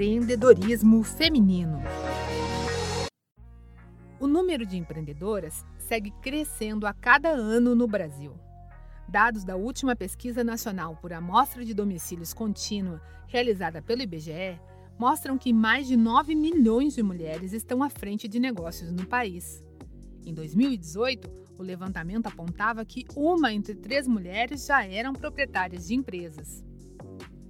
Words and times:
Empreendedorismo 0.00 1.02
feminino. 1.02 1.78
O 4.18 4.26
número 4.26 4.64
de 4.64 4.78
empreendedoras 4.78 5.62
segue 5.76 6.10
crescendo 6.22 6.86
a 6.86 6.94
cada 6.94 7.28
ano 7.28 7.74
no 7.74 7.86
Brasil. 7.86 8.32
Dados 9.06 9.44
da 9.44 9.56
última 9.56 9.94
pesquisa 9.94 10.42
nacional 10.42 10.96
por 10.96 11.12
amostra 11.12 11.66
de 11.66 11.74
domicílios 11.74 12.32
contínua, 12.32 12.98
realizada 13.26 13.82
pelo 13.82 14.00
IBGE, 14.00 14.58
mostram 14.98 15.36
que 15.36 15.52
mais 15.52 15.86
de 15.86 15.98
9 15.98 16.34
milhões 16.34 16.94
de 16.94 17.02
mulheres 17.02 17.52
estão 17.52 17.82
à 17.82 17.90
frente 17.90 18.26
de 18.26 18.40
negócios 18.40 18.90
no 18.90 19.04
país. 19.04 19.62
Em 20.24 20.32
2018, 20.32 21.30
o 21.58 21.62
levantamento 21.62 22.26
apontava 22.26 22.86
que 22.86 23.04
uma 23.14 23.52
entre 23.52 23.74
três 23.74 24.08
mulheres 24.08 24.64
já 24.64 24.82
eram 24.82 25.12
proprietárias 25.12 25.86
de 25.86 25.94
empresas. 25.94 26.64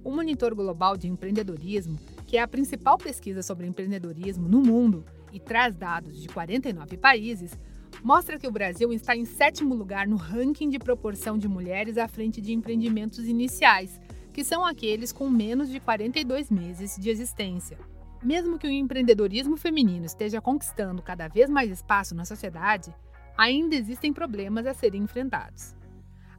O 0.03 0.11
Monitor 0.11 0.53
Global 0.53 0.97
de 0.97 1.07
Empreendedorismo, 1.07 1.97
que 2.31 2.37
é 2.37 2.41
a 2.41 2.47
principal 2.47 2.97
pesquisa 2.97 3.43
sobre 3.43 3.67
empreendedorismo 3.67 4.47
no 4.47 4.61
mundo 4.61 5.03
e 5.33 5.37
traz 5.37 5.75
dados 5.75 6.17
de 6.17 6.29
49 6.29 6.95
países, 6.95 7.59
mostra 8.01 8.39
que 8.39 8.47
o 8.47 8.51
Brasil 8.51 8.93
está 8.93 9.13
em 9.17 9.25
sétimo 9.25 9.75
lugar 9.75 10.07
no 10.07 10.15
ranking 10.15 10.69
de 10.69 10.79
proporção 10.79 11.37
de 11.37 11.49
mulheres 11.49 11.97
à 11.97 12.07
frente 12.07 12.39
de 12.39 12.53
empreendimentos 12.53 13.27
iniciais, 13.27 13.99
que 14.31 14.45
são 14.45 14.65
aqueles 14.65 15.11
com 15.11 15.29
menos 15.29 15.67
de 15.67 15.81
42 15.81 16.49
meses 16.49 16.95
de 16.95 17.09
existência. 17.09 17.77
Mesmo 18.23 18.57
que 18.57 18.65
o 18.65 18.71
empreendedorismo 18.71 19.57
feminino 19.57 20.05
esteja 20.05 20.39
conquistando 20.39 21.01
cada 21.01 21.27
vez 21.27 21.49
mais 21.49 21.69
espaço 21.69 22.15
na 22.15 22.23
sociedade, 22.23 22.95
ainda 23.37 23.75
existem 23.75 24.13
problemas 24.13 24.65
a 24.65 24.73
serem 24.73 25.03
enfrentados. 25.03 25.75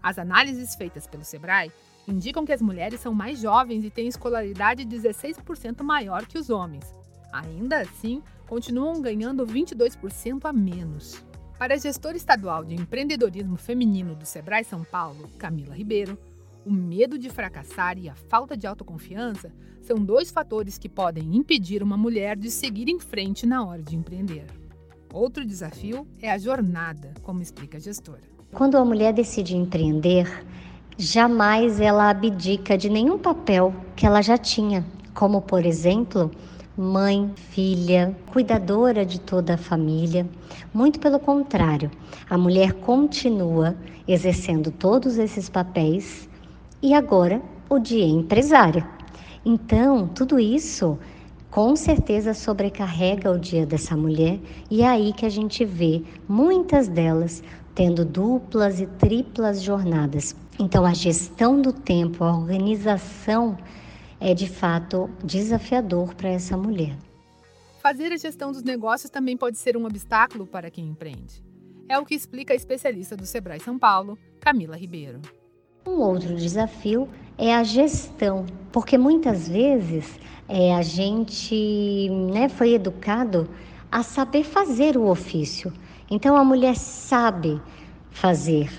As 0.02 0.18
análises 0.18 0.74
feitas 0.74 1.06
pelo 1.06 1.22
Sebrae 1.22 1.70
indicam 2.06 2.44
que 2.44 2.52
as 2.52 2.62
mulheres 2.62 3.00
são 3.00 3.14
mais 3.14 3.38
jovens 3.38 3.84
e 3.84 3.90
têm 3.90 4.08
escolaridade 4.08 4.84
16% 4.84 5.82
maior 5.82 6.26
que 6.26 6.38
os 6.38 6.50
homens. 6.50 6.94
Ainda 7.32 7.80
assim, 7.80 8.22
continuam 8.46 9.00
ganhando 9.00 9.46
22% 9.46 10.44
a 10.44 10.52
menos. 10.52 11.24
Para 11.58 11.74
a 11.74 11.78
gestora 11.78 12.16
estadual 12.16 12.64
de 12.64 12.74
empreendedorismo 12.74 13.56
feminino 13.56 14.14
do 14.14 14.26
Sebrae 14.26 14.64
São 14.64 14.82
Paulo, 14.84 15.30
Camila 15.38 15.74
Ribeiro, 15.74 16.18
o 16.66 16.72
medo 16.72 17.18
de 17.18 17.30
fracassar 17.30 17.98
e 17.98 18.08
a 18.08 18.14
falta 18.14 18.56
de 18.56 18.66
autoconfiança 18.66 19.52
são 19.80 19.96
dois 19.96 20.30
fatores 20.30 20.78
que 20.78 20.88
podem 20.88 21.36
impedir 21.36 21.82
uma 21.82 21.96
mulher 21.96 22.36
de 22.36 22.50
seguir 22.50 22.88
em 22.88 23.00
frente 23.00 23.46
na 23.46 23.64
hora 23.64 23.82
de 23.82 23.96
empreender. 23.96 24.46
Outro 25.12 25.44
desafio 25.44 26.06
é 26.20 26.30
a 26.30 26.38
jornada, 26.38 27.14
como 27.22 27.42
explica 27.42 27.78
a 27.78 27.80
gestora. 27.80 28.22
Quando 28.52 28.76
a 28.76 28.84
mulher 28.84 29.12
decide 29.12 29.56
empreender, 29.56 30.26
jamais 30.96 31.80
ela 31.80 32.10
abdica 32.10 32.76
de 32.76 32.88
nenhum 32.88 33.18
papel 33.18 33.74
que 33.96 34.06
ela 34.06 34.22
já 34.22 34.36
tinha, 34.36 34.84
como 35.14 35.40
por 35.40 35.64
exemplo, 35.64 36.30
mãe, 36.76 37.30
filha, 37.34 38.16
cuidadora 38.32 39.04
de 39.04 39.20
toda 39.20 39.54
a 39.54 39.58
família. 39.58 40.26
Muito 40.72 40.98
pelo 40.98 41.18
contrário, 41.18 41.90
a 42.28 42.38
mulher 42.38 42.72
continua 42.74 43.76
exercendo 44.06 44.70
todos 44.70 45.18
esses 45.18 45.48
papéis 45.48 46.28
e 46.82 46.94
agora 46.94 47.40
o 47.68 47.78
dia 47.78 48.04
empresária. 48.04 48.86
Então, 49.44 50.08
tudo 50.08 50.38
isso 50.38 50.98
com 51.50 51.76
certeza 51.76 52.32
sobrecarrega 52.32 53.30
o 53.30 53.38
dia 53.38 53.66
dessa 53.66 53.94
mulher 53.94 54.40
e 54.70 54.80
é 54.80 54.88
aí 54.88 55.12
que 55.12 55.26
a 55.26 55.28
gente 55.28 55.66
vê 55.66 56.02
muitas 56.26 56.88
delas 56.88 57.42
tendo 57.74 58.04
duplas 58.04 58.80
e 58.80 58.86
triplas 58.86 59.62
jornadas. 59.62 60.36
Então, 60.58 60.84
a 60.84 60.92
gestão 60.92 61.60
do 61.60 61.72
tempo, 61.72 62.24
a 62.24 62.36
organização 62.36 63.56
é 64.20 64.34
de 64.34 64.48
fato 64.48 65.10
desafiador 65.24 66.14
para 66.14 66.28
essa 66.28 66.56
mulher. 66.56 66.96
Fazer 67.82 68.12
a 68.12 68.16
gestão 68.16 68.52
dos 68.52 68.62
negócios 68.62 69.10
também 69.10 69.36
pode 69.36 69.58
ser 69.58 69.76
um 69.76 69.84
obstáculo 69.84 70.46
para 70.46 70.70
quem 70.70 70.86
empreende. 70.86 71.42
É 71.88 71.98
o 71.98 72.04
que 72.04 72.14
explica 72.14 72.52
a 72.52 72.56
especialista 72.56 73.16
do 73.16 73.26
Sebrae 73.26 73.58
São 73.58 73.78
Paulo, 73.78 74.16
Camila 74.40 74.76
Ribeiro. 74.76 75.20
Um 75.84 75.98
outro 75.98 76.36
desafio 76.36 77.08
é 77.36 77.52
a 77.52 77.64
gestão, 77.64 78.46
porque 78.70 78.96
muitas 78.96 79.48
vezes 79.48 80.20
é, 80.48 80.74
a 80.74 80.82
gente 80.82 82.08
né, 82.32 82.48
foi 82.48 82.74
educado 82.74 83.48
a 83.90 84.02
saber 84.04 84.44
fazer 84.44 84.96
o 84.96 85.08
ofício. 85.08 85.72
Então 86.14 86.36
a 86.36 86.44
mulher 86.44 86.76
sabe 86.76 87.58
fazer 88.10 88.70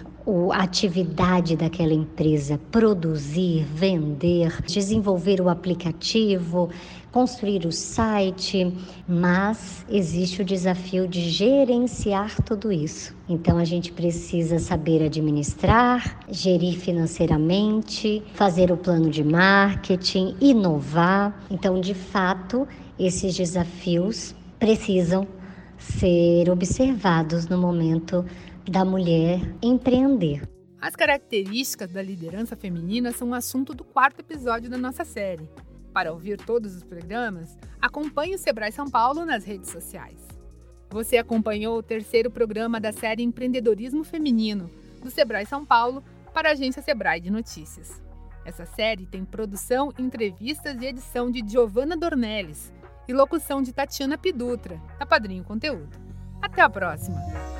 a 0.51 0.61
atividade 0.61 1.55
daquela 1.55 1.91
empresa, 1.91 2.59
produzir, 2.71 3.65
vender, 3.73 4.61
desenvolver 4.67 5.41
o 5.41 5.49
aplicativo, 5.49 6.69
construir 7.11 7.65
o 7.65 7.71
site, 7.71 8.71
mas 9.07 9.83
existe 9.89 10.43
o 10.43 10.45
desafio 10.45 11.07
de 11.07 11.21
gerenciar 11.21 12.39
tudo 12.43 12.71
isso. 12.71 13.15
Então 13.27 13.57
a 13.57 13.65
gente 13.65 13.91
precisa 13.91 14.59
saber 14.59 15.03
administrar, 15.03 16.19
gerir 16.29 16.77
financeiramente, 16.77 18.21
fazer 18.35 18.71
o 18.71 18.77
plano 18.77 19.09
de 19.09 19.23
marketing, 19.23 20.35
inovar. 20.39 21.35
Então, 21.49 21.81
de 21.81 21.95
fato, 21.95 22.67
esses 22.99 23.35
desafios 23.35 24.35
precisam 24.59 25.27
ser 25.83 26.49
observados 26.49 27.47
no 27.47 27.57
momento 27.57 28.25
da 28.69 28.85
mulher 28.85 29.39
empreender. 29.61 30.47
As 30.79 30.95
características 30.95 31.91
da 31.91 32.01
liderança 32.01 32.55
feminina 32.55 33.11
são 33.11 33.29
um 33.29 33.33
assunto 33.33 33.73
do 33.73 33.83
quarto 33.83 34.19
episódio 34.19 34.69
da 34.69 34.77
nossa 34.77 35.03
série. 35.03 35.49
Para 35.93 36.11
ouvir 36.11 36.37
todos 36.37 36.75
os 36.75 36.83
programas, 36.83 37.57
acompanhe 37.81 38.35
o 38.35 38.37
Sebrae 38.37 38.71
São 38.71 38.89
Paulo 38.89 39.25
nas 39.25 39.45
redes 39.45 39.69
sociais. 39.69 40.19
Você 40.89 41.17
acompanhou 41.17 41.77
o 41.77 41.83
terceiro 41.83 42.31
programa 42.31 42.79
da 42.79 42.91
série 42.91 43.23
Empreendedorismo 43.23 44.03
Feminino, 44.03 44.69
do 45.01 45.09
Sebrae 45.09 45.45
São 45.45 45.65
Paulo, 45.65 46.03
para 46.33 46.49
a 46.49 46.51
agência 46.53 46.81
Sebrae 46.81 47.19
de 47.19 47.29
Notícias. 47.29 48.01
Essa 48.45 48.65
série 48.65 49.05
tem 49.05 49.23
produção, 49.23 49.93
entrevistas 49.97 50.81
e 50.81 50.85
edição 50.85 51.29
de 51.29 51.43
Giovanna 51.47 51.95
Dornelles 51.95 52.71
e 53.07 53.13
locução 53.13 53.61
de 53.61 53.73
Tatiana 53.73 54.17
Pidutra, 54.17 54.79
da 54.97 55.05
Padrinho 55.05 55.43
Conteúdo. 55.43 55.97
Até 56.41 56.61
a 56.61 56.69
próxima! 56.69 57.52